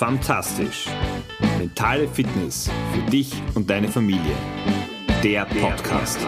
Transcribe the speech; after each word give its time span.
Fantastisch. 0.00 0.86
Mentale 1.58 2.08
Fitness 2.08 2.70
für 2.94 3.10
dich 3.10 3.34
und 3.54 3.68
deine 3.68 3.86
Familie. 3.86 4.34
Der 5.22 5.44
Podcast. 5.44 6.18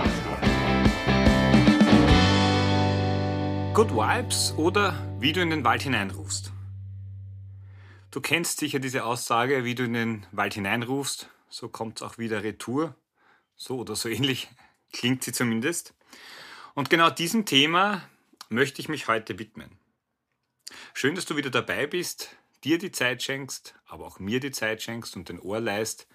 Good 3.73 3.93
Vibes 3.93 4.53
oder 4.59 4.93
wie 5.21 5.33
du 5.33 5.41
in 5.41 5.49
den 5.49 5.65
Wald 5.65 5.81
hineinrufst. 5.81 6.53
Du 8.11 8.21
kennst 8.21 8.59
sicher 8.59 8.79
diese 8.79 9.05
Aussage, 9.05 9.65
wie 9.65 9.75
du 9.75 9.85
in 9.85 9.95
den 9.95 10.27
Wald 10.33 10.53
hineinrufst, 10.53 11.31
so 11.49 11.71
kommt 11.71 11.97
es 11.97 12.03
auch 12.03 12.19
wieder 12.19 12.43
retour. 12.43 12.95
So 13.57 13.79
oder 13.79 13.97
so 13.97 14.09
ähnlich 14.11 14.51
klingt 14.93 15.25
sie 15.25 15.33
zumindest. 15.33 15.95
Und 16.75 16.91
genau 16.91 17.09
diesem 17.09 17.47
Thema 17.47 18.03
möchte 18.51 18.83
ich 18.83 18.91
mich 18.91 19.09
heute 19.09 19.39
widmen. 19.39 19.71
Schön, 20.93 21.15
dass 21.15 21.25
du 21.25 21.37
wieder 21.37 21.49
dabei 21.49 21.87
bist 21.87 22.37
dir 22.65 22.79
die 22.79 22.93
Zeit 22.93 23.23
schenkst, 23.23 23.75
aber 23.87 24.07
auch 24.07 24.19
mir 24.19 24.41
die 24.41 24.51
Zeit 24.51 24.83
schenkst 24.83 25.17
und 25.17 25.29
den 25.29 25.41
Ohr 25.41 25.61
leist, 25.61 26.07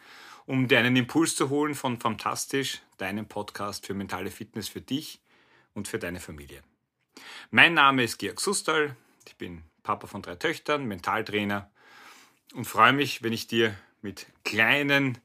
um 0.46 0.68
dir 0.68 0.80
einen 0.80 0.96
Impuls 0.96 1.36
zu 1.36 1.50
holen 1.50 1.76
von 1.76 2.00
Fantastisch, 2.00 2.82
deinem 2.98 3.28
Podcast 3.28 3.86
für 3.86 3.94
mentale 3.94 4.32
Fitness 4.32 4.70
für 4.70 4.82
dich 4.82 5.20
und 5.74 5.88
für 5.88 6.00
deine 6.00 6.20
Familie. 6.20 6.64
Mein 7.52 7.74
Name 7.74 8.04
ist 8.04 8.18
Georg 8.18 8.40
Sustal, 8.40 8.96
ich 9.28 9.36
bin 9.36 9.64
Papa 9.84 10.08
von 10.08 10.22
drei 10.22 10.36
Töchtern, 10.36 10.86
Mentaltrainer 10.86 11.70
und 12.54 12.66
freue 12.66 12.94
mich, 12.94 13.24
wenn 13.24 13.34
ich 13.34 13.48
dir 13.48 13.76
mit 14.02 14.28
kleinen 14.44 15.18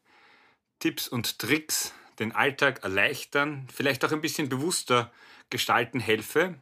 Tipps 0.80 1.06
und 1.06 1.38
Tricks 1.38 1.94
den 2.18 2.32
Alltag 2.32 2.82
erleichtern, 2.82 3.68
vielleicht 3.72 4.04
auch 4.04 4.12
ein 4.12 4.20
bisschen 4.20 4.48
bewusster 4.48 5.12
gestalten 5.50 6.00
helfe, 6.00 6.56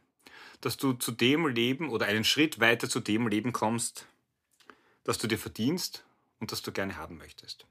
dass 0.61 0.77
du 0.77 0.93
zu 0.93 1.11
dem 1.11 1.47
Leben 1.47 1.89
oder 1.89 2.05
einen 2.05 2.23
Schritt 2.23 2.59
weiter 2.59 2.87
zu 2.87 2.99
dem 2.99 3.27
Leben 3.27 3.51
kommst, 3.51 4.05
das 5.03 5.17
du 5.17 5.27
dir 5.27 5.37
verdienst 5.37 6.03
und 6.39 6.51
das 6.51 6.61
du 6.61 6.71
gerne 6.71 6.97
haben 6.97 7.17
möchtest. 7.17 7.65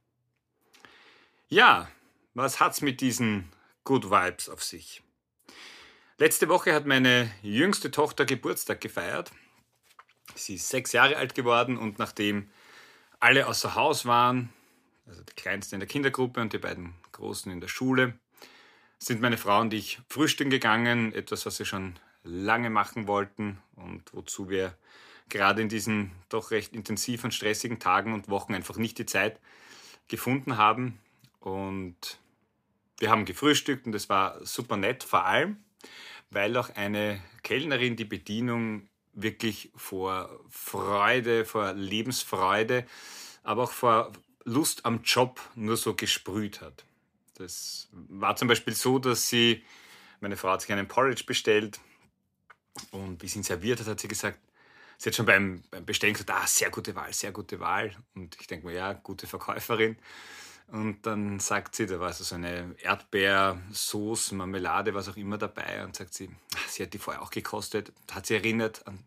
Ja, 1.48 1.90
was 2.34 2.60
hat's 2.60 2.80
mit 2.80 3.00
diesen 3.00 3.50
Good 3.84 4.10
Vibes 4.10 4.48
auf 4.48 4.62
sich? 4.62 5.02
Letzte 6.18 6.48
Woche 6.48 6.74
hat 6.74 6.86
meine 6.86 7.30
jüngste 7.42 7.90
Tochter 7.90 8.24
Geburtstag 8.26 8.80
gefeiert. 8.80 9.32
Sie 10.34 10.56
ist 10.56 10.68
sechs 10.68 10.92
Jahre 10.92 11.16
alt 11.16 11.34
geworden 11.34 11.76
und 11.76 11.98
nachdem 11.98 12.50
alle 13.18 13.46
außer 13.46 13.74
Haus 13.74 14.06
waren, 14.06 14.52
also 15.06 15.22
die 15.22 15.34
Kleinsten 15.34 15.76
in 15.76 15.80
der 15.80 15.88
Kindergruppe 15.88 16.40
und 16.40 16.52
die 16.52 16.58
beiden 16.58 16.94
Großen 17.12 17.50
in 17.50 17.60
der 17.60 17.68
Schule, 17.68 18.14
sind 18.98 19.20
meine 19.20 19.38
Frau 19.38 19.60
und 19.60 19.72
ich 19.72 19.98
frühstücken 20.08 20.50
gegangen, 20.50 21.12
etwas, 21.12 21.46
was 21.46 21.58
wir 21.58 21.66
schon 21.66 21.98
lange 22.22 22.70
machen 22.70 23.06
wollten 23.06 23.58
und 23.74 24.12
wozu 24.12 24.50
wir 24.50 24.76
gerade 25.30 25.62
in 25.62 25.68
diesen 25.68 26.12
doch 26.28 26.50
recht 26.50 26.74
intensiven, 26.74 27.30
stressigen 27.30 27.78
Tagen 27.78 28.12
und 28.12 28.28
Wochen 28.28 28.54
einfach 28.54 28.76
nicht 28.76 28.98
die 28.98 29.06
Zeit 29.06 29.40
gefunden 30.08 30.56
haben. 30.56 30.98
Und 31.38 32.18
wir 32.98 33.10
haben 33.10 33.24
gefrühstückt 33.24 33.86
und 33.86 33.94
es 33.94 34.08
war 34.08 34.44
super 34.44 34.76
nett, 34.76 35.04
vor 35.04 35.24
allem, 35.24 35.56
weil 36.30 36.56
auch 36.56 36.70
eine 36.76 37.22
Kellnerin 37.42 37.96
die 37.96 38.04
Bedienung 38.04 38.88
wirklich 39.12 39.70
vor 39.74 40.40
Freude, 40.50 41.44
vor 41.44 41.72
Lebensfreude, 41.72 42.86
aber 43.42 43.64
auch 43.64 43.72
vor 43.72 44.12
Lust 44.44 44.84
am 44.84 45.02
Job 45.02 45.40
nur 45.54 45.76
so 45.76 45.94
gesprüht 45.94 46.60
hat. 46.60 46.84
Das 47.34 47.88
war 47.92 48.36
zum 48.36 48.48
Beispiel 48.48 48.74
so, 48.74 48.98
dass 48.98 49.28
sie, 49.28 49.64
meine 50.20 50.36
Frau 50.36 50.50
hat 50.50 50.60
sich 50.60 50.72
einen 50.72 50.88
Porridge 50.88 51.24
bestellt 51.24 51.80
und 52.90 53.22
wie 53.22 53.28
sie 53.28 53.38
ihn 53.38 53.42
serviert 53.42 53.80
hat, 53.80 53.86
hat 53.86 54.00
sie 54.00 54.08
gesagt, 54.08 54.38
sie 55.00 55.08
hat 55.08 55.16
schon 55.16 55.24
beim, 55.24 55.62
beim 55.70 55.86
Bestellen 55.86 56.12
gesagt, 56.12 56.30
ah, 56.30 56.46
sehr 56.46 56.68
gute 56.68 56.94
Wahl, 56.94 57.12
sehr 57.14 57.32
gute 57.32 57.58
Wahl. 57.58 57.90
Und 58.14 58.36
ich 58.38 58.46
denke 58.46 58.66
mir, 58.66 58.74
ja, 58.74 58.92
gute 58.92 59.26
Verkäuferin. 59.26 59.96
Und 60.68 61.06
dann 61.06 61.40
sagt 61.40 61.74
sie, 61.74 61.86
da 61.86 61.98
war 61.98 62.12
so 62.12 62.34
eine 62.34 62.76
Erdbeersauce, 62.82 64.32
Marmelade, 64.32 64.92
was 64.94 65.08
auch 65.08 65.16
immer 65.16 65.38
dabei. 65.38 65.84
Und 65.84 65.96
sagt 65.96 66.12
sie, 66.12 66.28
ah, 66.54 66.68
sie 66.68 66.82
hat 66.82 66.92
die 66.92 66.98
vorher 66.98 67.22
auch 67.22 67.30
gekostet. 67.30 67.92
Hat 68.12 68.26
sie 68.26 68.34
erinnert 68.34 68.86
an 68.86 68.98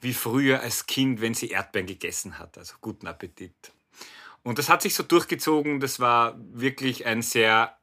wie 0.00 0.14
früher 0.14 0.60
als 0.60 0.86
Kind, 0.86 1.20
wenn 1.20 1.34
sie 1.34 1.48
Erdbeeren 1.48 1.86
gegessen 1.86 2.38
hat. 2.38 2.56
Also 2.56 2.74
guten 2.80 3.08
Appetit. 3.08 3.72
Und 4.44 4.58
das 4.58 4.68
hat 4.68 4.82
sich 4.82 4.94
so 4.94 5.02
durchgezogen. 5.02 5.80
Das 5.80 5.98
war 5.98 6.36
wirklich 6.38 7.06
ein 7.06 7.22
sehr 7.22 7.76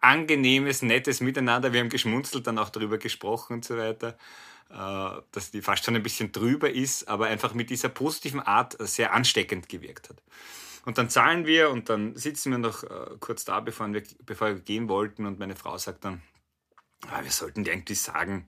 angenehmes, 0.00 0.82
nettes 0.82 1.20
Miteinander. 1.20 1.72
Wir 1.72 1.80
haben 1.80 1.88
geschmunzelt, 1.88 2.46
dann 2.46 2.58
auch 2.58 2.68
darüber 2.68 2.98
gesprochen 2.98 3.54
und 3.54 3.64
so 3.64 3.78
weiter. 3.78 4.18
Äh, 4.74 5.22
dass 5.30 5.52
die 5.52 5.62
fast 5.62 5.84
schon 5.84 5.94
ein 5.94 6.02
bisschen 6.02 6.32
drüber 6.32 6.68
ist, 6.68 7.06
aber 7.06 7.26
einfach 7.26 7.54
mit 7.54 7.70
dieser 7.70 7.88
positiven 7.88 8.40
Art 8.40 8.76
sehr 8.80 9.12
ansteckend 9.12 9.68
gewirkt 9.68 10.10
hat. 10.10 10.20
Und 10.84 10.98
dann 10.98 11.08
zahlen 11.08 11.46
wir 11.46 11.70
und 11.70 11.88
dann 11.88 12.16
sitzen 12.16 12.50
wir 12.50 12.58
noch 12.58 12.82
äh, 12.82 13.16
kurz 13.20 13.44
da, 13.44 13.60
bevor 13.60 13.92
wir, 13.92 14.02
bevor 14.26 14.48
wir 14.48 14.60
gehen 14.60 14.88
wollten 14.88 15.26
und 15.26 15.38
meine 15.38 15.54
Frau 15.54 15.78
sagt 15.78 16.04
dann, 16.04 16.22
ah, 17.08 17.22
wir 17.22 17.30
sollten 17.30 17.62
dir 17.62 17.72
eigentlich 17.72 18.00
sagen, 18.00 18.46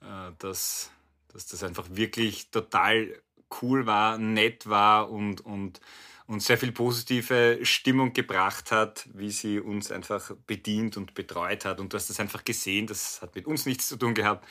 äh, 0.00 0.32
dass, 0.38 0.90
dass 1.32 1.46
das 1.46 1.62
einfach 1.62 1.86
wirklich 1.90 2.50
total 2.50 3.22
cool 3.62 3.86
war, 3.86 4.18
nett 4.18 4.68
war 4.68 5.10
und, 5.10 5.42
und, 5.42 5.80
und 6.26 6.42
sehr 6.42 6.58
viel 6.58 6.72
positive 6.72 7.60
Stimmung 7.62 8.14
gebracht 8.14 8.72
hat, 8.72 9.08
wie 9.14 9.30
sie 9.30 9.60
uns 9.60 9.92
einfach 9.92 10.32
bedient 10.48 10.96
und 10.96 11.14
betreut 11.14 11.66
hat. 11.66 11.78
Und 11.78 11.92
du 11.92 11.96
hast 11.96 12.10
das 12.10 12.18
einfach 12.18 12.44
gesehen, 12.44 12.88
das 12.88 13.22
hat 13.22 13.36
mit 13.36 13.46
uns 13.46 13.64
nichts 13.64 13.86
zu 13.86 13.96
tun 13.96 14.14
gehabt, 14.14 14.44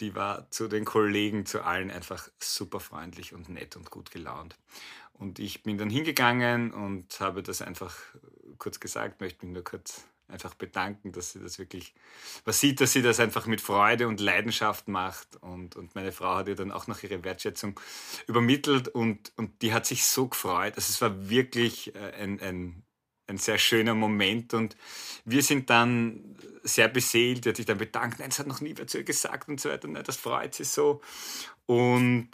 die 0.00 0.14
war 0.14 0.50
zu 0.50 0.68
den 0.68 0.84
Kollegen, 0.84 1.46
zu 1.46 1.62
allen 1.62 1.90
einfach 1.90 2.28
super 2.38 2.80
freundlich 2.80 3.32
und 3.32 3.48
nett 3.48 3.76
und 3.76 3.90
gut 3.90 4.10
gelaunt. 4.10 4.56
Und 5.12 5.38
ich 5.38 5.62
bin 5.62 5.78
dann 5.78 5.90
hingegangen 5.90 6.72
und 6.72 7.20
habe 7.20 7.42
das 7.42 7.62
einfach 7.62 7.96
kurz 8.58 8.80
gesagt, 8.80 9.20
möchte 9.20 9.46
mich 9.46 9.54
nur 9.54 9.64
kurz 9.64 10.04
einfach 10.28 10.54
bedanken, 10.54 11.12
dass 11.12 11.32
sie 11.32 11.40
das 11.40 11.58
wirklich, 11.58 11.94
man 12.44 12.52
sieht, 12.52 12.80
dass 12.80 12.92
sie 12.92 13.02
das 13.02 13.20
einfach 13.20 13.46
mit 13.46 13.60
Freude 13.60 14.08
und 14.08 14.20
Leidenschaft 14.20 14.88
macht 14.88 15.36
und, 15.36 15.76
und 15.76 15.94
meine 15.94 16.12
Frau 16.12 16.34
hat 16.36 16.48
ihr 16.48 16.56
dann 16.56 16.72
auch 16.72 16.86
noch 16.86 17.02
ihre 17.02 17.22
Wertschätzung 17.22 17.78
übermittelt 18.26 18.88
und, 18.88 19.32
und 19.36 19.62
die 19.62 19.72
hat 19.72 19.86
sich 19.86 20.04
so 20.04 20.28
gefreut. 20.28 20.74
Also 20.76 20.90
es 20.90 21.00
war 21.00 21.30
wirklich 21.30 21.94
äh, 21.94 22.12
ein, 22.20 22.40
ein 22.40 22.82
ein 23.26 23.38
sehr 23.38 23.58
schöner 23.58 23.94
Moment. 23.94 24.54
Und 24.54 24.76
wir 25.24 25.42
sind 25.42 25.70
dann 25.70 26.36
sehr 26.62 26.88
beseelt, 26.88 27.44
die 27.44 27.50
hat 27.50 27.56
sich 27.56 27.66
dann 27.66 27.78
bedankt, 27.78 28.18
nein, 28.18 28.30
es 28.30 28.38
hat 28.38 28.46
noch 28.46 28.60
nie 28.60 28.74
wer 28.76 28.86
zu 28.86 28.98
ihr 28.98 29.04
gesagt 29.04 29.48
und 29.48 29.60
so 29.60 29.68
weiter, 29.68 29.88
nein, 29.88 30.04
das 30.04 30.16
freut 30.16 30.54
sie 30.54 30.64
so. 30.64 31.00
Und 31.66 32.28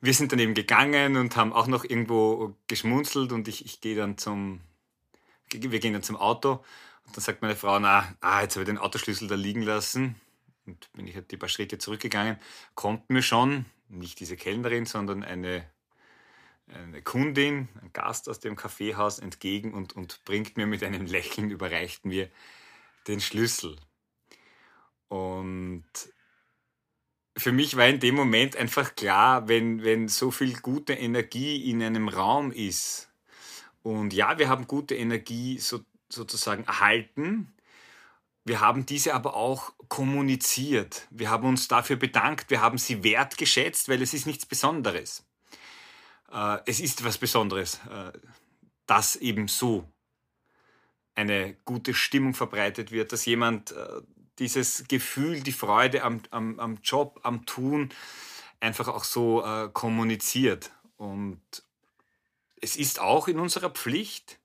wir 0.00 0.14
sind 0.14 0.32
dann 0.32 0.38
eben 0.38 0.54
gegangen 0.54 1.16
und 1.16 1.36
haben 1.36 1.52
auch 1.52 1.66
noch 1.66 1.84
irgendwo 1.84 2.54
geschmunzelt. 2.66 3.32
Und 3.32 3.48
ich, 3.48 3.64
ich 3.64 3.80
gehe 3.80 3.96
dann 3.96 4.16
zum, 4.16 4.60
wir 5.52 5.80
gehen 5.80 5.92
dann 5.92 6.02
zum 6.02 6.16
Auto. 6.16 6.64
Und 7.06 7.16
dann 7.16 7.22
sagt 7.22 7.42
meine 7.42 7.56
Frau, 7.56 7.78
na, 7.78 8.14
ah, 8.20 8.42
jetzt 8.42 8.56
habe 8.56 8.62
ich 8.62 8.68
den 8.68 8.78
Autoschlüssel 8.78 9.28
da 9.28 9.34
liegen 9.34 9.62
lassen. 9.62 10.16
Und 10.66 10.90
bin 10.92 11.06
ich 11.06 11.14
halt 11.14 11.30
die 11.30 11.36
paar 11.36 11.48
Schritte 11.48 11.78
zurückgegangen, 11.78 12.38
kommt 12.74 13.10
mir 13.10 13.22
schon, 13.22 13.66
nicht 13.88 14.20
diese 14.20 14.36
Kellnerin, 14.36 14.86
sondern 14.86 15.24
eine 15.24 15.68
eine 16.74 17.02
Kundin, 17.02 17.68
ein 17.80 17.92
Gast 17.92 18.28
aus 18.28 18.40
dem 18.40 18.56
Kaffeehaus 18.56 19.18
entgegen 19.18 19.74
und, 19.74 19.94
und 19.94 20.24
bringt 20.24 20.56
mir 20.56 20.66
mit 20.66 20.82
einem 20.82 21.06
Lächeln, 21.06 21.50
überreicht 21.50 22.04
mir 22.04 22.30
den 23.06 23.20
Schlüssel. 23.20 23.76
Und 25.08 25.84
für 27.36 27.52
mich 27.52 27.76
war 27.76 27.86
in 27.86 28.00
dem 28.00 28.14
Moment 28.14 28.56
einfach 28.56 28.94
klar, 28.94 29.48
wenn, 29.48 29.82
wenn 29.82 30.08
so 30.08 30.30
viel 30.30 30.58
gute 30.60 30.92
Energie 30.92 31.70
in 31.70 31.82
einem 31.82 32.08
Raum 32.08 32.52
ist, 32.52 33.08
und 33.82 34.12
ja, 34.12 34.38
wir 34.38 34.50
haben 34.50 34.66
gute 34.66 34.94
Energie 34.94 35.58
so, 35.58 35.80
sozusagen 36.10 36.64
erhalten, 36.64 37.54
wir 38.44 38.60
haben 38.60 38.84
diese 38.84 39.14
aber 39.14 39.34
auch 39.36 39.72
kommuniziert. 39.88 41.06
Wir 41.10 41.30
haben 41.30 41.48
uns 41.48 41.68
dafür 41.68 41.96
bedankt, 41.96 42.50
wir 42.50 42.60
haben 42.60 42.78
sie 42.78 43.02
wertgeschätzt, 43.04 43.88
weil 43.88 44.02
es 44.02 44.12
ist 44.12 44.26
nichts 44.26 44.44
Besonderes 44.44 45.24
es 46.64 46.80
ist 46.80 47.04
was 47.04 47.18
Besonderes, 47.18 47.80
äh, 47.90 48.12
dass 48.86 49.16
eben 49.16 49.48
so 49.48 49.88
eine 51.14 51.54
gute 51.64 51.94
Stimmung 51.94 52.34
verbreitet 52.34 52.92
wird, 52.92 53.12
dass 53.12 53.26
jemand 53.26 53.72
äh, 53.72 54.00
dieses 54.38 54.84
Gefühl, 54.88 55.40
die 55.42 55.52
Freude 55.52 56.02
am, 56.02 56.22
am, 56.30 56.58
am 56.58 56.78
Job, 56.82 57.20
am 57.24 57.44
Tun 57.46 57.90
einfach 58.60 58.88
auch 58.88 59.04
so 59.04 59.44
äh, 59.44 59.68
kommuniziert. 59.72 60.70
Und 60.96 61.40
es 62.60 62.76
ist 62.76 63.00
auch 63.00 63.28
in 63.28 63.38
unserer 63.38 63.70
Pflicht, 63.70 64.38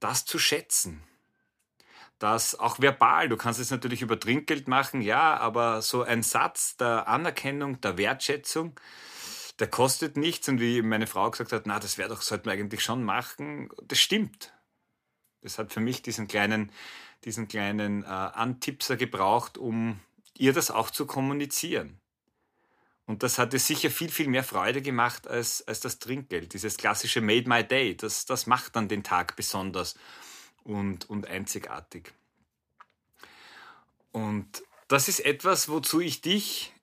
das 0.00 0.24
zu 0.24 0.38
schätzen. 0.38 1.02
Das 2.18 2.58
auch 2.58 2.78
verbal, 2.80 3.28
du 3.28 3.36
kannst 3.36 3.60
es 3.60 3.70
natürlich 3.70 4.02
über 4.02 4.18
Trinkgeld 4.18 4.68
machen, 4.68 5.02
ja, 5.02 5.36
aber 5.36 5.82
so 5.82 6.02
ein 6.02 6.22
Satz 6.22 6.76
der 6.76 7.08
Anerkennung, 7.08 7.80
der 7.80 7.98
Wertschätzung, 7.98 8.78
der 9.58 9.68
kostet 9.68 10.16
nichts 10.16 10.48
und 10.48 10.60
wie 10.60 10.82
meine 10.82 11.06
Frau 11.06 11.30
gesagt 11.30 11.52
hat, 11.52 11.66
na, 11.66 11.78
das 11.78 11.98
wäre 11.98 12.08
doch, 12.08 12.22
sollten 12.22 12.46
wir 12.46 12.52
eigentlich 12.52 12.82
schon 12.82 13.04
machen, 13.04 13.70
das 13.82 13.98
stimmt. 14.00 14.52
Das 15.42 15.58
hat 15.58 15.72
für 15.72 15.80
mich 15.80 16.02
diesen 16.02 16.26
kleinen, 16.26 16.72
diesen 17.24 17.48
kleinen 17.48 18.02
äh, 18.02 18.06
Antipser 18.06 18.96
gebraucht, 18.96 19.58
um 19.58 20.00
ihr 20.36 20.52
das 20.52 20.70
auch 20.70 20.90
zu 20.90 21.06
kommunizieren. 21.06 22.00
Und 23.06 23.22
das 23.22 23.38
hat 23.38 23.52
dir 23.52 23.58
sicher 23.58 23.90
viel, 23.90 24.08
viel 24.08 24.28
mehr 24.28 24.44
Freude 24.44 24.80
gemacht 24.80 25.28
als, 25.28 25.66
als 25.68 25.80
das 25.80 25.98
Trinkgeld. 25.98 26.54
Dieses 26.54 26.78
klassische 26.78 27.20
Made 27.20 27.48
My 27.48 27.62
Day, 27.62 27.96
das, 27.96 28.24
das 28.24 28.46
macht 28.46 28.76
dann 28.76 28.88
den 28.88 29.04
Tag 29.04 29.36
besonders 29.36 29.94
und, 30.64 31.08
und 31.10 31.26
einzigartig. 31.26 32.14
Und 34.10 34.62
das 34.88 35.08
ist 35.08 35.20
etwas, 35.20 35.68
wozu 35.68 36.00
ich 36.00 36.22
dich 36.22 36.73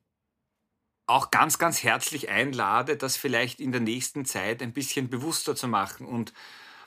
auch 1.12 1.32
ganz, 1.32 1.58
ganz 1.58 1.84
herzlich 1.84 2.30
einlade, 2.30 2.98
das 2.98 3.18
vielleicht 3.18 3.60
in 3.60 3.72
der 3.72 3.82
nächsten 3.82 4.26
Zeit 4.26 4.62
ein 4.62 4.74
bisschen 4.74 5.10
bewusster 5.10 5.56
zu 5.56 5.68
machen 5.68 6.06
und 6.06 6.34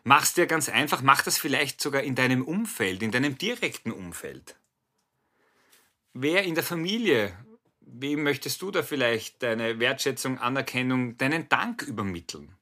mach's 0.03 0.35
dir 0.35 0.47
ganz 0.47 0.69
einfach, 0.69 1.03
mach 1.03 1.23
das 1.23 1.38
vielleicht 1.38 1.81
sogar 1.81 2.03
in 2.03 2.15
deinem 2.15 2.44
Umfeld, 2.44 3.03
in 3.03 3.11
deinem 3.11 3.38
direkten 3.38 3.93
Umfeld. 3.93 4.56
Wer 6.12 6.44
in 6.44 6.55
der 6.55 6.65
Familie, 6.65 7.37
wem 7.81 8.23
möchtest 8.23 8.62
du 8.62 8.71
da 8.71 8.82
vielleicht 8.82 9.43
deine 9.43 9.79
Wertschätzung, 9.81 10.38
Anerkennung, 10.38 11.17
deinen 11.19 11.49
Dank 11.49 11.82
übermitteln? 11.82 12.55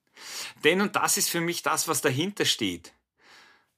Denn 0.64 0.80
und 0.80 0.96
das 0.96 1.16
ist 1.16 1.28
für 1.28 1.40
mich 1.40 1.62
das, 1.62 1.88
was 1.88 2.00
dahinter 2.00 2.44
steht. 2.44 2.92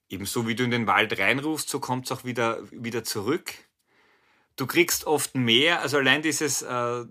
Ebenso 0.09 0.47
wie 0.47 0.55
du 0.55 0.65
in 0.65 0.71
den 0.71 0.87
Wald 0.87 1.19
reinrufst, 1.19 1.69
so 1.69 1.81
kommt 1.81 2.05
es 2.05 2.13
auch 2.13 2.25
wieder, 2.25 2.61
wieder 2.71 3.05
zurück. 3.05 3.53
Du 4.57 4.67
kriegst 4.67 5.07
oft 5.07 5.35
mehr, 5.35 5.81
also 5.81 5.97
allein 5.97 6.23
dieses 6.23 6.63
äh, 6.63 7.05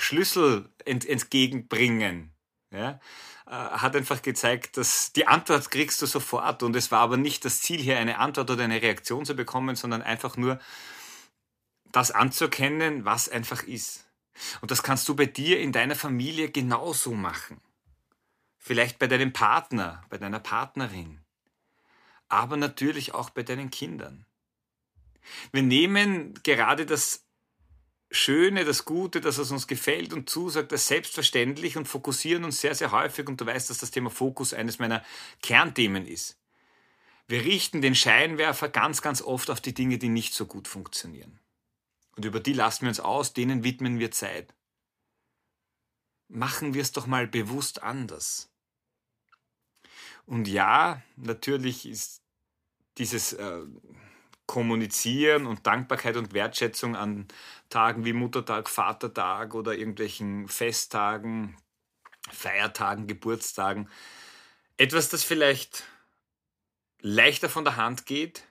Schlüssel 0.00 0.68
ent, 0.84 1.06
entgegenbringen, 1.06 2.32
ja, 2.70 3.00
äh, 3.46 3.50
hat 3.50 3.96
einfach 3.96 4.22
gezeigt, 4.22 4.76
dass 4.76 5.12
die 5.12 5.26
Antwort 5.26 5.70
kriegst 5.70 6.00
du 6.02 6.06
sofort 6.06 6.62
und 6.62 6.76
es 6.76 6.90
war 6.90 7.00
aber 7.00 7.16
nicht 7.16 7.44
das 7.44 7.60
Ziel 7.60 7.80
hier 7.80 7.98
eine 7.98 8.18
Antwort 8.18 8.50
oder 8.50 8.64
eine 8.64 8.80
Reaktion 8.80 9.24
zu 9.24 9.34
bekommen, 9.34 9.76
sondern 9.76 10.02
einfach 10.02 10.36
nur 10.36 10.58
das 11.92 12.10
anzuerkennen, 12.10 13.04
was 13.04 13.28
einfach 13.28 13.64
ist. 13.64 14.06
Und 14.60 14.70
das 14.70 14.82
kannst 14.82 15.08
du 15.08 15.16
bei 15.16 15.26
dir 15.26 15.60
in 15.60 15.72
deiner 15.72 15.96
Familie 15.96 16.50
genauso 16.50 17.12
machen. 17.12 17.60
Vielleicht 18.58 18.98
bei 18.98 19.06
deinem 19.06 19.32
Partner, 19.32 20.04
bei 20.08 20.18
deiner 20.18 20.38
Partnerin, 20.38 21.20
aber 22.28 22.56
natürlich 22.56 23.14
auch 23.14 23.30
bei 23.30 23.42
deinen 23.42 23.70
Kindern. 23.70 24.24
Wir 25.52 25.62
nehmen 25.62 26.34
gerade 26.42 26.86
das 26.86 27.24
Schöne, 28.12 28.64
das 28.64 28.84
Gute, 28.84 29.20
das 29.20 29.38
was 29.38 29.52
uns 29.52 29.68
gefällt 29.68 30.12
und 30.12 30.28
zusagt, 30.28 30.72
als 30.72 30.88
selbstverständlich 30.88 31.76
und 31.76 31.86
fokussieren 31.86 32.44
uns 32.44 32.60
sehr, 32.60 32.74
sehr 32.74 32.90
häufig. 32.90 33.28
Und 33.28 33.40
du 33.40 33.46
weißt, 33.46 33.70
dass 33.70 33.78
das 33.78 33.92
Thema 33.92 34.10
Fokus 34.10 34.52
eines 34.52 34.78
meiner 34.78 35.04
Kernthemen 35.42 36.06
ist. 36.06 36.36
Wir 37.28 37.44
richten 37.44 37.80
den 37.80 37.94
Scheinwerfer 37.94 38.68
ganz, 38.68 39.02
ganz 39.02 39.22
oft 39.22 39.50
auf 39.50 39.60
die 39.60 39.74
Dinge, 39.74 39.98
die 39.98 40.08
nicht 40.08 40.34
so 40.34 40.46
gut 40.46 40.66
funktionieren. 40.66 41.38
Und 42.16 42.24
über 42.24 42.40
die 42.40 42.52
lassen 42.52 42.82
wir 42.82 42.88
uns 42.88 42.98
aus, 42.98 43.32
denen 43.32 43.62
widmen 43.62 44.00
wir 44.00 44.10
Zeit. 44.10 44.52
Machen 46.26 46.74
wir 46.74 46.82
es 46.82 46.90
doch 46.90 47.06
mal 47.06 47.28
bewusst 47.28 47.84
anders. 47.84 48.50
Und 50.26 50.48
ja, 50.48 51.02
natürlich 51.16 51.86
ist 51.86 52.22
dieses 52.98 53.32
äh, 53.32 53.62
Kommunizieren 54.50 55.46
und 55.46 55.64
Dankbarkeit 55.64 56.16
und 56.16 56.32
Wertschätzung 56.32 56.96
an 56.96 57.28
Tagen 57.68 58.04
wie 58.04 58.12
Muttertag, 58.12 58.68
Vatertag 58.68 59.54
oder 59.54 59.78
irgendwelchen 59.78 60.48
Festtagen, 60.48 61.56
Feiertagen, 62.32 63.06
Geburtstagen. 63.06 63.88
Etwas, 64.76 65.08
das 65.08 65.22
vielleicht 65.22 65.84
leichter 67.00 67.48
von 67.48 67.62
der 67.62 67.76
Hand 67.76 68.06
geht, 68.06 68.42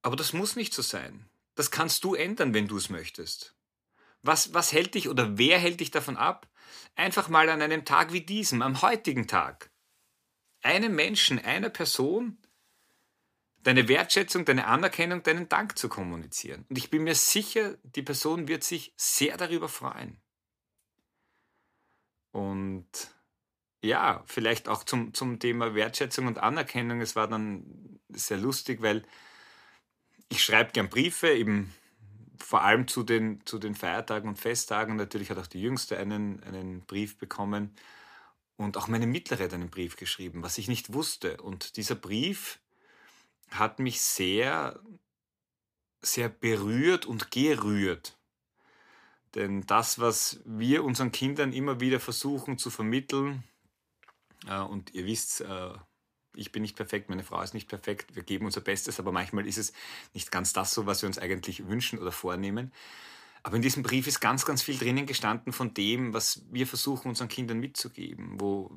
aber 0.00 0.16
das 0.16 0.32
muss 0.32 0.56
nicht 0.56 0.72
so 0.72 0.80
sein. 0.80 1.28
Das 1.54 1.70
kannst 1.70 2.02
du 2.02 2.14
ändern, 2.14 2.54
wenn 2.54 2.66
du 2.66 2.78
es 2.78 2.88
möchtest. 2.88 3.54
Was, 4.22 4.54
was 4.54 4.72
hält 4.72 4.94
dich 4.94 5.10
oder 5.10 5.36
wer 5.36 5.58
hält 5.58 5.80
dich 5.80 5.90
davon 5.90 6.16
ab, 6.16 6.48
einfach 6.94 7.28
mal 7.28 7.50
an 7.50 7.60
einem 7.60 7.84
Tag 7.84 8.14
wie 8.14 8.22
diesem, 8.22 8.62
am 8.62 8.80
heutigen 8.80 9.26
Tag, 9.26 9.68
einem 10.62 10.94
Menschen, 10.94 11.38
einer 11.38 11.68
Person 11.68 12.38
deine 13.64 13.88
Wertschätzung, 13.88 14.44
deine 14.44 14.66
Anerkennung, 14.66 15.22
deinen 15.22 15.48
Dank 15.48 15.76
zu 15.76 15.88
kommunizieren. 15.88 16.64
Und 16.68 16.78
ich 16.78 16.90
bin 16.90 17.02
mir 17.02 17.14
sicher, 17.14 17.76
die 17.82 18.02
Person 18.02 18.46
wird 18.46 18.62
sich 18.62 18.92
sehr 18.96 19.36
darüber 19.36 19.68
freuen. 19.68 20.20
Und 22.30 22.86
ja, 23.82 24.22
vielleicht 24.26 24.68
auch 24.68 24.84
zum, 24.84 25.14
zum 25.14 25.38
Thema 25.38 25.74
Wertschätzung 25.74 26.26
und 26.26 26.38
Anerkennung. 26.38 27.00
Es 27.00 27.16
war 27.16 27.28
dann 27.28 28.00
sehr 28.08 28.38
lustig, 28.38 28.82
weil 28.82 29.04
ich 30.28 30.42
schreibe 30.42 30.72
gern 30.72 30.88
Briefe, 30.88 31.28
eben 31.28 31.74
vor 32.38 32.62
allem 32.62 32.88
zu 32.88 33.02
den, 33.02 33.44
zu 33.46 33.58
den 33.58 33.74
Feiertagen 33.74 34.28
und 34.28 34.38
Festtagen. 34.38 34.96
Natürlich 34.96 35.30
hat 35.30 35.38
auch 35.38 35.46
die 35.46 35.60
Jüngste 35.60 35.98
einen, 35.98 36.42
einen 36.42 36.80
Brief 36.82 37.18
bekommen. 37.18 37.74
Und 38.56 38.76
auch 38.76 38.88
meine 38.88 39.06
Mittlere 39.06 39.44
hat 39.44 39.54
einen 39.54 39.70
Brief 39.70 39.96
geschrieben, 39.96 40.42
was 40.42 40.58
ich 40.58 40.68
nicht 40.68 40.92
wusste. 40.92 41.38
Und 41.38 41.76
dieser 41.76 41.94
Brief 41.94 42.60
hat 43.58 43.78
mich 43.78 44.00
sehr, 44.00 44.80
sehr 46.00 46.28
berührt 46.28 47.06
und 47.06 47.30
gerührt. 47.30 48.18
Denn 49.34 49.66
das, 49.66 49.98
was 49.98 50.40
wir 50.44 50.84
unseren 50.84 51.12
Kindern 51.12 51.52
immer 51.52 51.80
wieder 51.80 51.98
versuchen 51.98 52.58
zu 52.58 52.70
vermitteln, 52.70 53.42
äh, 54.46 54.60
und 54.60 54.94
ihr 54.94 55.06
wisst, 55.06 55.40
äh, 55.40 55.70
ich 56.36 56.52
bin 56.52 56.62
nicht 56.62 56.76
perfekt, 56.76 57.08
meine 57.08 57.24
Frau 57.24 57.40
ist 57.40 57.54
nicht 57.54 57.68
perfekt, 57.68 58.14
wir 58.14 58.22
geben 58.22 58.46
unser 58.46 58.60
Bestes, 58.60 58.98
aber 58.98 59.12
manchmal 59.12 59.46
ist 59.46 59.58
es 59.58 59.72
nicht 60.12 60.30
ganz 60.30 60.52
das 60.52 60.72
so, 60.72 60.86
was 60.86 61.02
wir 61.02 61.06
uns 61.06 61.18
eigentlich 61.18 61.66
wünschen 61.66 61.98
oder 61.98 62.12
vornehmen. 62.12 62.72
Aber 63.42 63.56
in 63.56 63.62
diesem 63.62 63.82
Brief 63.82 64.06
ist 64.06 64.20
ganz, 64.20 64.46
ganz 64.46 64.62
viel 64.62 64.78
drinnen 64.78 65.06
gestanden 65.06 65.52
von 65.52 65.74
dem, 65.74 66.14
was 66.14 66.42
wir 66.50 66.66
versuchen 66.66 67.08
unseren 67.08 67.28
Kindern 67.28 67.58
mitzugeben, 67.58 68.40
wo 68.40 68.70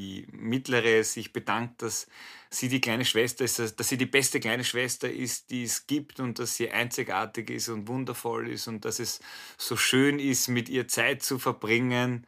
die 0.00 0.26
mittlere 0.32 1.04
sich 1.04 1.32
bedankt, 1.32 1.82
dass 1.82 2.06
sie 2.48 2.68
die 2.68 2.80
kleine 2.80 3.04
Schwester 3.04 3.44
ist, 3.44 3.58
dass 3.58 3.88
sie 3.88 3.98
die 3.98 4.06
beste 4.06 4.40
kleine 4.40 4.64
Schwester 4.64 5.10
ist, 5.10 5.50
die 5.50 5.64
es 5.64 5.86
gibt 5.86 6.20
und 6.20 6.38
dass 6.38 6.56
sie 6.56 6.70
einzigartig 6.70 7.50
ist 7.50 7.68
und 7.68 7.86
wundervoll 7.86 8.48
ist 8.48 8.66
und 8.66 8.86
dass 8.86 8.98
es 8.98 9.20
so 9.58 9.76
schön 9.76 10.18
ist, 10.18 10.48
mit 10.48 10.70
ihr 10.70 10.88
Zeit 10.88 11.22
zu 11.22 11.38
verbringen. 11.38 12.26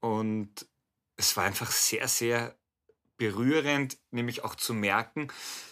Und 0.00 0.66
es 1.16 1.34
war 1.36 1.44
einfach 1.44 1.70
sehr, 1.70 2.08
sehr 2.08 2.54
berührend, 3.16 3.96
nämlich 4.10 4.44
auch 4.44 4.54
zu 4.54 4.74
merken, 4.74 5.28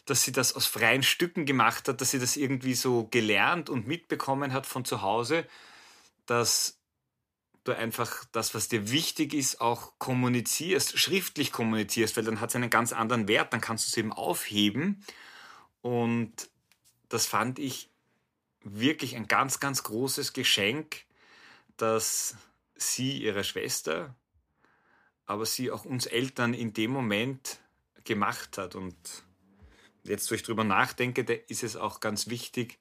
dass 0.07 0.25
sie 0.25 0.33
das 0.33 0.55
aus 0.57 0.67
freien 0.67 1.03
Stücken 1.03 1.45
gemacht 1.45 1.87
hat, 1.87 2.01
dass 2.01 2.13
sie 2.13 2.19
das 2.19 2.37
irgendwie 2.37 2.75
so 2.75 3.09
gelernt 3.09 3.69
und 3.69 3.87
mitbekommen 3.87 4.55
hat 4.55 4.67
von 4.67 4.87
zu 4.87 5.03
Hause, 5.03 5.47
dass 6.25 6.81
du 7.69 7.77
einfach 7.77 8.25
das, 8.33 8.55
was 8.55 8.69
dir 8.69 8.91
wichtig 8.91 9.35
ist, 9.35 9.61
auch 9.61 9.93
kommunizierst, 9.99 10.99
schriftlich 10.99 11.53
kommunizierst, 11.53 12.17
weil 12.17 12.25
dann 12.25 12.41
hat 12.41 12.51
es 12.51 12.57
einen 12.57 12.71
ganz 12.71 12.93
anderen 12.93 13.29
Wert, 13.29 13.53
dann 13.53 13.61
kannst 13.61 13.87
du 13.87 13.91
es 13.91 13.97
eben 13.97 14.13
aufheben. 14.13 15.05
Und 15.83 16.51
das 17.09 17.27
fand 17.27 17.59
ich 17.59 17.91
wirklich 18.63 19.17
ein 19.17 19.29
ganz, 19.29 19.61
ganz 19.61 19.83
großes 19.83 20.33
Geschenk, 20.33 21.05
dass 21.77 22.37
sie 22.75 23.23
ihrer 23.23 23.45
Schwester, 23.45 24.15
aber 25.25 25.47
sie 25.47 25.71
auch 25.71 25.85
uns 25.85 26.07
Eltern 26.07 26.55
in 26.55 26.73
dem 26.73 26.91
Moment 26.91 27.61
gemacht 28.05 28.59
hat. 28.59 28.75
Und 28.75 28.97
jetzt, 30.05 30.31
wo 30.31 30.35
ich 30.35 30.43
drüber 30.43 30.65
nachdenke, 30.65 31.23
ist 31.49 31.63
es 31.63 31.77
auch 31.77 32.01
ganz 32.01 32.29
wichtig, 32.29 32.79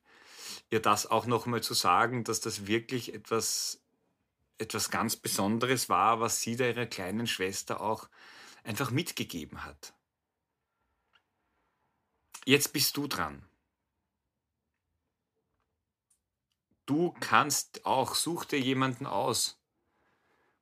ihr 0.69 0.81
das 0.81 1.05
auch 1.09 1.25
nochmal 1.25 1.61
zu 1.61 1.73
sagen, 1.73 2.23
dass 2.23 2.39
das 2.39 2.67
wirklich 2.67 3.13
etwas 3.13 3.81
etwas 4.57 4.89
ganz 4.89 5.15
Besonderes 5.15 5.89
war, 5.89 6.19
was 6.19 6.41
sie 6.41 6.55
da 6.55 6.65
ihrer 6.65 6.85
kleinen 6.85 7.27
Schwester 7.27 7.81
auch 7.81 8.09
einfach 8.63 8.91
mitgegeben 8.91 9.63
hat. 9.63 9.93
Jetzt 12.45 12.73
bist 12.73 12.95
du 12.97 13.07
dran. 13.07 13.47
Du 16.85 17.13
kannst 17.19 17.85
auch, 17.85 18.15
such 18.15 18.45
dir 18.45 18.59
jemanden 18.59 19.07
aus. 19.07 19.59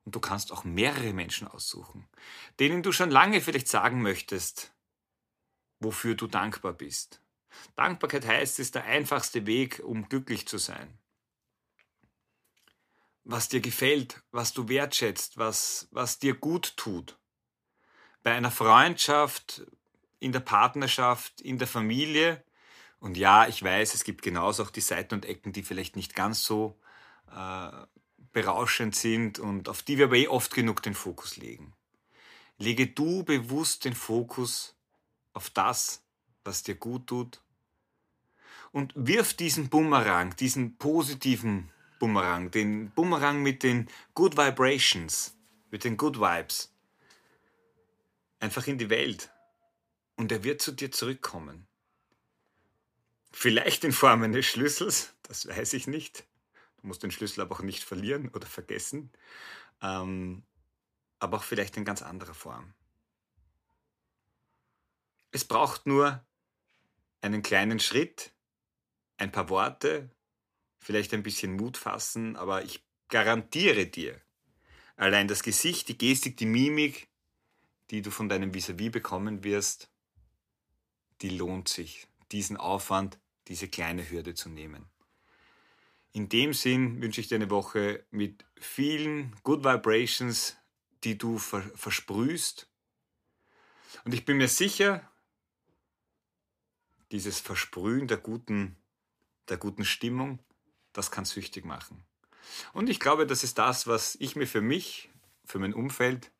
Und 0.04 0.14
du 0.14 0.20
kannst 0.20 0.52
auch 0.52 0.64
mehrere 0.64 1.12
Menschen 1.12 1.48
aussuchen, 1.48 2.08
denen 2.60 2.82
du 2.82 2.92
schon 2.92 3.10
lange 3.10 3.40
vielleicht 3.40 3.68
sagen 3.68 4.02
möchtest, 4.02 4.74
wofür 5.80 6.14
du 6.14 6.26
dankbar 6.26 6.74
bist. 6.74 7.22
Dankbarkeit 7.74 8.26
heißt, 8.26 8.54
es 8.54 8.66
ist 8.66 8.74
der 8.74 8.84
einfachste 8.84 9.46
Weg, 9.46 9.80
um 9.82 10.08
glücklich 10.08 10.46
zu 10.46 10.58
sein 10.58 10.98
was 13.24 13.48
dir 13.48 13.60
gefällt, 13.60 14.22
was 14.30 14.52
du 14.52 14.68
wertschätzt, 14.68 15.38
was, 15.38 15.88
was 15.90 16.18
dir 16.18 16.34
gut 16.34 16.76
tut. 16.76 17.18
Bei 18.22 18.32
einer 18.32 18.50
Freundschaft, 18.50 19.62
in 20.20 20.32
der 20.32 20.40
Partnerschaft, 20.40 21.40
in 21.40 21.58
der 21.58 21.66
Familie. 21.66 22.42
Und 22.98 23.16
ja, 23.16 23.46
ich 23.46 23.62
weiß, 23.62 23.94
es 23.94 24.04
gibt 24.04 24.22
genauso 24.22 24.62
auch 24.62 24.70
die 24.70 24.80
Seiten 24.80 25.14
und 25.14 25.26
Ecken, 25.26 25.52
die 25.52 25.62
vielleicht 25.62 25.96
nicht 25.96 26.14
ganz 26.14 26.44
so 26.44 26.78
äh, 27.30 27.70
berauschend 28.32 28.94
sind 28.94 29.38
und 29.38 29.68
auf 29.68 29.82
die 29.82 29.98
wir 29.98 30.06
aber 30.06 30.16
eh 30.16 30.28
oft 30.28 30.54
genug 30.54 30.82
den 30.82 30.94
Fokus 30.94 31.36
legen. 31.36 31.74
Lege 32.56 32.86
du 32.86 33.24
bewusst 33.24 33.84
den 33.84 33.94
Fokus 33.94 34.76
auf 35.32 35.50
das, 35.50 36.04
was 36.44 36.62
dir 36.62 36.74
gut 36.74 37.08
tut 37.08 37.42
und 38.72 38.92
wirf 38.96 39.34
diesen 39.34 39.68
Bumerang, 39.68 40.34
diesen 40.36 40.78
positiven 40.78 41.70
Bumerang, 42.04 42.50
den 42.50 42.90
Bumerang 42.90 43.42
mit 43.42 43.62
den 43.62 43.88
Good 44.12 44.36
Vibrations, 44.36 45.34
mit 45.70 45.84
den 45.84 45.96
Good 45.96 46.18
Vibes. 46.20 46.70
Einfach 48.40 48.66
in 48.66 48.76
die 48.76 48.90
Welt. 48.90 49.32
Und 50.14 50.30
er 50.30 50.44
wird 50.44 50.60
zu 50.60 50.72
dir 50.72 50.92
zurückkommen. 50.92 51.66
Vielleicht 53.32 53.84
in 53.84 53.92
Form 53.92 54.22
eines 54.22 54.44
Schlüssels, 54.44 55.14
das 55.22 55.48
weiß 55.48 55.72
ich 55.72 55.86
nicht. 55.86 56.26
Du 56.82 56.88
musst 56.88 57.02
den 57.02 57.10
Schlüssel 57.10 57.40
aber 57.40 57.54
auch 57.54 57.62
nicht 57.62 57.82
verlieren 57.82 58.28
oder 58.28 58.46
vergessen. 58.46 59.10
Ähm, 59.80 60.42
aber 61.20 61.38
auch 61.38 61.44
vielleicht 61.44 61.78
in 61.78 61.86
ganz 61.86 62.02
anderer 62.02 62.34
Form. 62.34 62.74
Es 65.30 65.46
braucht 65.46 65.86
nur 65.86 66.22
einen 67.22 67.42
kleinen 67.42 67.80
Schritt, 67.80 68.34
ein 69.16 69.32
paar 69.32 69.48
Worte, 69.48 70.10
vielleicht 70.84 71.14
ein 71.14 71.22
bisschen 71.22 71.56
Mut 71.56 71.78
fassen, 71.78 72.36
aber 72.36 72.62
ich 72.62 72.84
garantiere 73.08 73.86
dir, 73.86 74.20
allein 74.96 75.28
das 75.28 75.42
Gesicht, 75.42 75.88
die 75.88 75.96
Gestik, 75.96 76.36
die 76.36 76.46
Mimik, 76.46 77.08
die 77.90 78.02
du 78.02 78.10
von 78.10 78.28
deinem 78.28 78.52
Vis-à-vis 78.52 78.88
-vis 78.88 78.92
bekommen 78.92 79.44
wirst, 79.44 79.90
die 81.22 81.30
lohnt 81.30 81.68
sich, 81.68 82.06
diesen 82.32 82.58
Aufwand, 82.58 83.18
diese 83.48 83.68
kleine 83.68 84.08
Hürde 84.10 84.34
zu 84.34 84.50
nehmen. 84.50 84.84
In 86.12 86.28
dem 86.28 86.52
Sinn 86.52 87.00
wünsche 87.00 87.22
ich 87.22 87.28
dir 87.28 87.36
eine 87.36 87.50
Woche 87.50 88.04
mit 88.10 88.44
vielen 88.60 89.34
Good 89.42 89.64
Vibrations, 89.64 90.56
die 91.02 91.16
du 91.16 91.38
ver 91.38 91.62
versprühst. 91.74 92.68
Und 94.04 94.12
ich 94.12 94.24
bin 94.26 94.36
mir 94.36 94.48
sicher, 94.48 95.10
dieses 97.10 97.40
Versprühen 97.40 98.06
der 98.06 98.18
guten, 98.18 98.76
der 99.48 99.56
guten 99.56 99.84
Stimmung, 99.84 100.40
das 100.94 101.10
kann 101.10 101.26
süchtig 101.26 101.66
machen. 101.66 102.02
Und 102.72 102.88
ich 102.88 103.00
glaube, 103.00 103.26
das 103.26 103.44
ist 103.44 103.58
das, 103.58 103.86
was 103.86 104.16
ich 104.20 104.36
mir 104.36 104.46
für 104.46 104.62
mich, 104.62 105.10
für 105.44 105.58
mein 105.58 105.74
Umfeld 105.74 106.30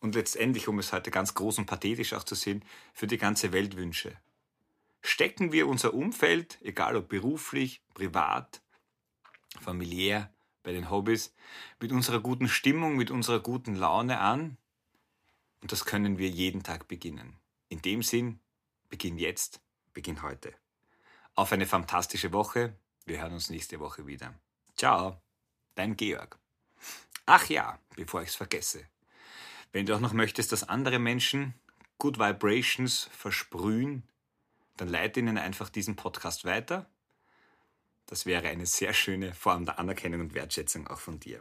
und 0.00 0.14
letztendlich, 0.14 0.68
um 0.68 0.78
es 0.78 0.92
heute 0.92 1.10
ganz 1.10 1.34
groß 1.34 1.58
und 1.58 1.66
pathetisch 1.66 2.14
auch 2.14 2.24
zu 2.24 2.34
sehen, 2.34 2.64
für 2.94 3.06
die 3.06 3.18
ganze 3.18 3.52
Welt 3.52 3.76
wünsche. 3.76 4.16
Stecken 5.02 5.52
wir 5.52 5.68
unser 5.68 5.92
Umfeld, 5.92 6.58
egal 6.62 6.96
ob 6.96 7.08
beruflich, 7.08 7.82
privat, 7.92 8.62
familiär, 9.60 10.32
bei 10.62 10.72
den 10.72 10.90
Hobbys, 10.90 11.34
mit 11.78 11.92
unserer 11.92 12.20
guten 12.20 12.48
Stimmung, 12.48 12.96
mit 12.96 13.10
unserer 13.10 13.40
guten 13.40 13.76
Laune 13.76 14.18
an. 14.18 14.56
Und 15.60 15.72
das 15.72 15.84
können 15.84 16.18
wir 16.18 16.28
jeden 16.28 16.62
Tag 16.62 16.88
beginnen. 16.88 17.36
In 17.68 17.82
dem 17.82 18.02
Sinn, 18.02 18.40
beginn 18.88 19.18
jetzt, 19.18 19.60
beginn 19.92 20.22
heute. 20.22 20.54
Auf 21.34 21.52
eine 21.52 21.66
fantastische 21.66 22.32
Woche. 22.32 22.76
Wir 23.06 23.20
hören 23.20 23.34
uns 23.34 23.50
nächste 23.50 23.80
Woche 23.80 24.06
wieder. 24.06 24.34
Ciao, 24.76 25.20
dein 25.74 25.96
Georg. 25.96 26.38
Ach 27.26 27.48
ja, 27.48 27.78
bevor 27.96 28.22
ich 28.22 28.30
es 28.30 28.36
vergesse. 28.36 28.86
Wenn 29.72 29.86
du 29.86 29.94
auch 29.94 30.00
noch 30.00 30.12
möchtest, 30.12 30.52
dass 30.52 30.68
andere 30.68 30.98
Menschen 30.98 31.54
Good 31.98 32.18
Vibrations 32.18 33.08
versprühen, 33.12 34.02
dann 34.76 34.88
leite 34.88 35.20
ihnen 35.20 35.38
einfach 35.38 35.68
diesen 35.68 35.96
Podcast 35.96 36.44
weiter 36.44 36.88
das 38.06 38.26
wäre 38.26 38.48
eine 38.48 38.66
sehr 38.66 38.92
schöne 38.92 39.34
Form 39.34 39.64
der 39.64 39.78
Anerkennung 39.78 40.20
und 40.20 40.34
Wertschätzung 40.34 40.86
auch 40.86 41.00
von 41.00 41.20
dir. 41.20 41.40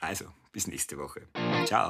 Also, 0.00 0.26
bis 0.52 0.66
nächste 0.66 0.98
Woche. 0.98 1.28
Ciao. 1.66 1.88